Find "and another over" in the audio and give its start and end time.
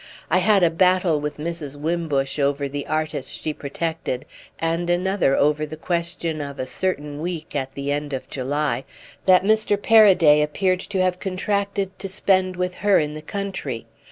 4.57-5.63